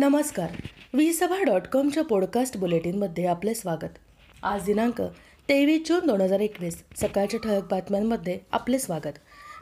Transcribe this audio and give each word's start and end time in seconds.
नमस्कार. 0.00 0.50
विसभा 0.94 1.42
डॉट 1.42 1.62
कॉमच्या 1.72 2.04
पॉडकास्ट 2.04 2.56
बुलेटिनमध्ये 2.56 3.26
आपले 3.26 3.54
स्वागत. 3.54 3.98
आज 4.42 4.64
दिनांक 4.64 5.02
तेवीस 5.48 5.88
जून 5.88 6.06
दोन 6.06 6.20
हजार 6.20 6.40
एकवीस 6.40 6.84
सकाळच्या 6.96 7.40
ठळक 7.40 7.62
बातम्यांमध्ये 7.70 8.38
आपले 8.52 8.78
स्वागत. 8.78 9.18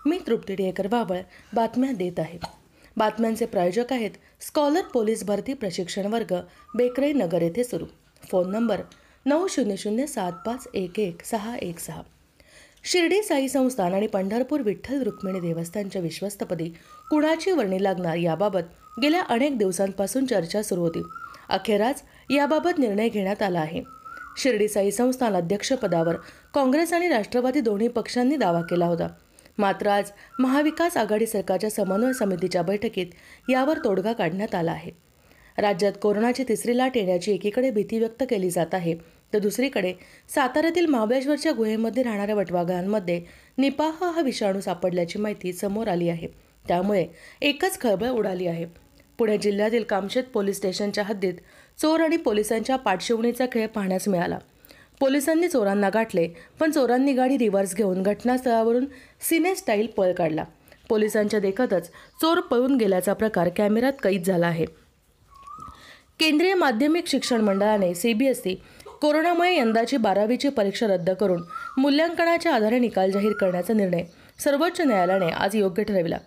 मी 0.06 0.19
तृप्ती 0.27 0.54
डेकर 0.54 0.87
बाबळ 0.87 1.19
बातम्या 1.54 1.93
देत 1.93 2.21
आहे. 2.21 2.38
बातम्यांचे 2.96 3.46
प्रायोजक 3.46 3.93
आहेत 3.93 4.11
स्कॉलर 4.40 4.80
पोलीस 4.80 5.25
भरती 5.25 5.55
प्रशिक्षण 5.55 6.07
वर्ग 6.07 6.35
बेकरे 6.75 7.12
नगर 7.12 7.43
येथे 7.43 7.64
सुरू. 7.64 7.84
फोन 8.30 8.50
नंबर 8.50 8.80
नऊ 9.27 9.46
शून्य 9.48 9.77
शून्य 9.77 10.07
सात 10.07 10.32
पाच 10.46 10.68
एक 10.75 11.00
एक 11.00 11.25
सहा 11.25 11.57
एक 11.57 11.79
सहा. 11.79 12.02
शिर्डी 12.84 13.23
साई 13.23 13.48
संस्थान 13.48 13.95
आणि 13.95 14.07
पंढरपूर 14.07 14.61
विठ्ठल 14.61 15.02
रुक्मिणी 15.02 15.41
देवस्थानच्या 15.41 16.02
विश्वस्तपदी 16.02 16.68
कुणाची 17.11 17.50
वर्णी 17.50 17.82
लागणार 17.82 18.16
याबाबत 18.16 18.61
गेल्या 19.03 19.23
अनेक 19.29 19.59
दिवसांपासून 19.59 20.27
चर्चा 20.27 20.62
सुरू 20.62 20.81
होती. 20.81 21.03
अखेराज 21.49 22.00
याबाबत 22.31 22.79
निर्णय 22.79 23.09
घेण्यात 23.09 23.43
आला 23.43 23.61
आहे. 23.61 23.82
शिर्डी 24.39 24.68
साई 24.68 24.91
संस्थान 24.91 25.36
अध्यक्षपदावर 25.36 26.17
काँग्रेस 26.55 26.93
आणि 26.93 27.08
राष्ट्रवादी 27.08 27.61
दोन्ही 27.61 27.89
पक्षांनी 27.89 28.36
दावा 28.36 28.61
केला 28.61 28.86
होता. 28.86 29.07
मात्र 29.58 29.86
आज 29.86 30.11
महाविकास 30.39 30.96
आघाडी 30.96 31.27
सरकारच्या 31.27 31.71
समन्वय 31.71 32.12
समितीच्या 32.12 32.62
बैठकीत 32.62 33.06
यावर 33.50 33.78
तोडगा 33.84 34.12
काढण्यात 34.12 34.55
आला 34.55 34.72
आहे. 34.72 34.91
राज्यात 35.58 35.92
कोरोनाची 36.03 36.44
तिसरी 36.48 36.77
लाट 36.77 36.97
येण्याची 36.97 37.33
एकीकडे 37.33 37.70
भीती 37.70 37.98
व्यक्त 37.98 38.22
केली 38.30 38.50
जात 38.50 38.75
आहे 38.75 38.94
तर 39.33 39.39
दुसरीकडे 39.39 39.92
साताऱ्यातील 40.34 40.86
महाबळेश्वरच्या 40.86 41.53
गुहेमध्ये 41.53 42.03
राहणाऱ्या 42.03 42.34
वटवाघळांमध्ये 42.34 43.20
निपाह 43.58 44.05
हा 44.05 44.20
विषाणू 44.20 44.61
सापडल्याची 44.61 45.19
माहिती 45.19 45.53
समोर 45.53 45.89
आली 45.89 46.08
आहे. 46.08 46.28
त्यामुळे 46.69 47.06
एकच 47.42 47.80
खळबळ 47.80 48.08
उडाली 48.08 48.47
आहे. 48.47 48.88
पुणे 49.19 49.39
जिल्ह्यातील 49.39 49.83
कामशेत 49.83 50.25
पोलीस 50.25 50.56
स्टेशनच्या 50.56 51.05
हद्दीत 51.05 51.34
चोर 51.78 52.00
आणि 52.00 52.17
पोलिसांच्या 52.17 52.77
पाठशिवणीचा 52.77 53.47
खेळ 53.52 53.66
पाहण्यास 53.66 54.08
मिळाला. 54.08 54.38
पोलिसांनी 55.00 55.48
चोरांना 55.48 55.88
गाठले 55.94 56.28
पण 56.61 56.70
चोरांनी 56.70 57.12
गाडी 57.12 57.39
रिव्हर्स 57.39 57.74
घेऊन 57.74 58.02
घटनास्थळावरून 58.02 58.84
सिने 59.20 59.55
स्टाईल 59.55 59.86
पळ 59.86 60.12
काढला. 60.12 60.44
पोलिसांच्या 60.89 61.41
देखतच 61.41 61.89
चोर 62.20 62.41
पळून 62.41 62.77
गेल्याचा 62.77 63.12
प्रकार 63.12 63.48
कॅमेऱ्यात 63.56 63.92
कैद 64.02 64.22
झाला 64.22 64.46
आहे. 64.46 64.64
केंद्रीय 66.20 66.55
माध्यमिक 66.55 67.06
शिक्षण 67.06 67.41
मंडळाने 67.41 67.94
सीबीएसई 67.94 68.55
कोरोनामुळे 69.00 69.56
यंदाची 69.56 69.96
बारावीची 69.96 70.48
परीक्षा 70.48 70.86
रद्द 70.86 71.11
करून 71.11 71.42
मूल्यांकनाच्या 71.78 72.55
आधारे 72.55 72.78
निकाल 72.78 73.11
जाहीर 73.11 73.33
करण्याचा 73.33 73.74
निर्णय 73.74 74.02
सर्वोच्च 74.39 74.80
न्यायालयाने 74.80 75.28
आज 75.28 75.56
योग्य 75.56 75.83
ठरविला. 75.83 76.19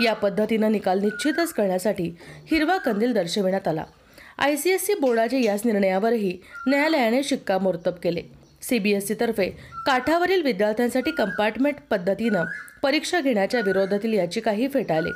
या 0.00 0.12
पद्धतीनं 0.14 0.72
निकाल 0.72 1.00
निश्चितच 1.00 1.52
करण्यासाठी 1.52 2.16
हिरवा 2.50 2.76
कंदील 2.76 3.12
दर्शविण्यात 3.12 3.68
आला. 3.68 3.84
आय 4.38 4.56
सी 4.56 4.70
एस 4.70 4.86
सी 4.86 4.94
बोर्डाच्या 4.94 5.38
याच 5.38 5.62
निर्णयावरही 5.64 6.38
न्यायालयाने 6.66 7.22
शिक्कामोर्तब 7.22 7.92
केले. 8.02 8.22
सीबीएसईतर्फे 8.62 9.48
काठावरील 9.86 10.42
विद्यार्थ्यांसाठी 10.42 11.10
कंपार्टमेंट 11.10 11.76
पद्धतीनं 11.90 12.44
परीक्षा 12.82 13.20
घेण्याच्या 13.20 13.60
विरोधातील 13.60 14.12
याचिकाही 14.12 14.68
फेटाळली. 14.68 15.10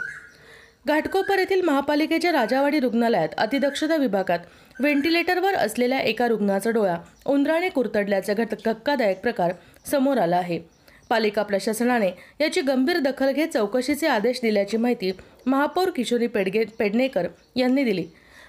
घाटकोपर 0.87 1.39
येथील 1.39 1.61
महापालिकेच्या 1.61 2.33
राजावाडी 2.33 2.81
रुग्णालयात 2.81 3.29
अतिदक्षता 3.39 3.97
विभागात 3.97 4.39
व्हेंटिलेटरवर 4.81 5.55
असलेल्या 5.55 6.01
एका 6.01 6.29
रुग्णाचा 6.29 6.71
डोळा 6.71 6.97
उंदराने 7.27 7.69
कुरतडल्याचा 7.69 8.35
घट 8.35 8.55
धक्कादायक 8.65 9.21
प्रकार 9.21 9.53
समोर 9.91 10.19
आला 10.19 10.37
आहे. 10.37 10.74
पालिका 11.11 11.43
प्रशासनाने 11.43 12.11
याची 12.41 12.61
गंभीर 12.61 12.99
दखल 12.99 13.33
घेत 13.33 13.49
चौकशीचे 13.49 14.07
आदेश 14.07 14.41
दिल्याची 14.43 14.77
माहिती 14.77 15.11
महापौर 15.47 15.91
किशोरी 15.91 16.27
पेडगे 16.27 16.65
पेडणेकर 16.79 17.27
यांनी 17.57 17.85
दिली. 17.85 18.05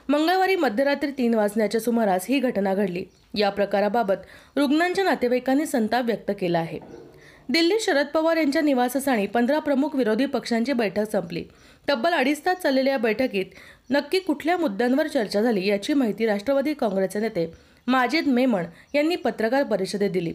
मंगळवारी 0.09 0.55
मध्यरात्री 0.55 1.11
तीन 1.11 1.33
वाजण्याच्या 1.33 1.81
सुमारास 1.81 2.25
ही 2.29 2.39
घटना 2.39 2.73
घडली. 2.73 3.03
या 3.35 3.49
प्रकाराबाबत 3.49 4.57
रुग्णांच्या 4.57 5.03
नातेवाईकांनी 5.03 5.65
संताप 5.65 6.05
व्यक्त 6.05 6.31
केला 6.39 6.59
आहे. 6.59 6.79
दिल्ली 7.49 7.79
शरद 7.79 8.05
पवार 8.13 8.37
यांच्या 8.37 8.61
निवासस्थानी 8.61 9.25
पंधरा 9.27 9.59
प्रमुख 9.59 9.95
विरोधी 9.95 10.25
पक्षांची 10.25 10.73
बैठक 10.73 11.11
संपली. 11.11 11.43
तब्बल 11.89 12.13
अडीच 12.13 12.45
तास 12.45 12.57
चाललेल्या 12.57 12.93
या 12.93 12.99
बैठकीत 12.99 13.45
नक्की 13.89 14.19
कुठल्या 14.19 14.57
मुद्द्यांवर 14.57 15.07
चर्चा 15.07 15.41
झाली 15.41 15.65
याची 15.67 15.93
माहिती 15.93 16.25
राष्ट्रवादी 16.25 16.73
काँग्रेसचे 16.73 17.19
नेते 17.19 17.51
माजिद 17.87 18.27
मेमण 18.27 18.65
यांनी 18.93 19.15
पत्रकार 19.15 19.63
परिषदेत 19.63 20.11
दिली. 20.11 20.33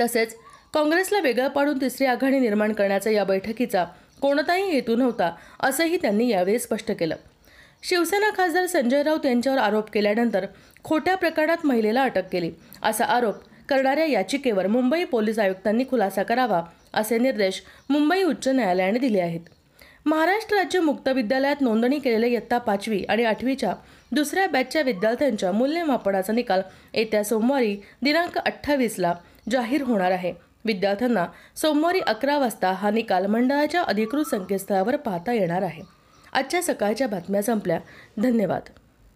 तसेच 0.00 0.34
काँग्रेसला 0.74 1.18
वेगळं 1.20 1.48
पाडून 1.48 1.80
तिसरी 1.80 2.06
आघाडी 2.06 2.38
निर्माण 2.38 2.72
करण्याचा 2.72 3.10
या 3.10 3.24
बैठकीचा 3.24 3.84
कोणताही 4.20 4.70
हेतू 4.70 4.96
नव्हता 4.96 5.30
असंही 5.60 5.96
त्यांनी 5.96 6.28
यावेळी 6.28 6.58
स्पष्ट 6.58 6.90
केलं. 6.92 7.16
शिवसेना 7.82 8.30
खासदार 8.36 8.66
संजय 8.66 9.02
राऊत 9.02 9.26
यांच्यावर 9.26 9.58
आरोप 9.58 9.90
केल्यानंतर 9.90 10.46
खोट्या 10.84 11.14
प्रकरणात 11.16 11.66
महिलेला 11.66 12.02
अटक 12.02 12.28
केली. 12.32 12.50
असा 12.82 13.04
आरोप 13.04 13.34
करणाऱ्या 13.68 14.04
याचिकेवर 14.04 14.66
मुंबई 14.66 15.04
पोलीस 15.04 15.38
आयुक्तांनी 15.38 15.84
खुलासा 15.90 16.22
करावा 16.22 16.62
असे 16.94 17.18
निर्देश 17.18 17.62
मुंबई 17.90 18.22
उच्च 18.22 18.48
न्यायालयाने 18.48 18.98
दिले 18.98 19.20
आहेत. 19.20 19.40
महाराष्ट्र 20.06 20.56
राज्य 20.56 20.80
मुक्त 20.80 21.08
विद्यालयात 21.08 21.60
नोंदणी 21.60 21.98
केलेल्या 21.98 22.28
इयत्ता 22.30 22.58
पाचवी 22.58 23.02
आणि 23.08 23.24
आठवीच्या 23.24 23.74
दुसऱ्या 24.12 24.46
बॅचच्या 24.48 24.82
विद्यार्थ्यांच्या 24.82 25.52
मूल्यमापनाचा 25.52 26.32
निकाल 26.32 26.60
येत्या 26.94 27.22
सोमवारी 27.24 27.76
दिनांक 28.02 28.38
अठ्ठावीसला 28.38 29.14
जाहीर 29.50 29.82
होणार 29.82 30.10
आहे. 30.10 30.32
विद्यार्थ्यांना 30.68 31.26
सोमवारी 31.56 32.00
अकरा 32.00 32.38
वाजता 32.38 32.72
हा 32.72 32.90
निकाल 32.90 33.26
मंडळाच्या 33.26 33.82
अधिकृत 33.82 34.24
संकेतस्थळावर 34.24 34.96
पाहता 34.96 35.32
येणार 35.32 35.62
आहे. 35.62 35.82
आजच्या 36.32 36.62
सकाळच्या 36.62 37.08
बातम्या 37.08 37.42
संपल्या. 37.42 37.80
धन्यवाद. 38.22 38.77